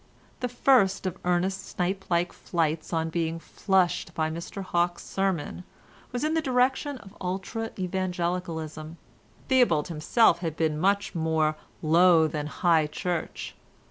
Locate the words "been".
10.57-10.79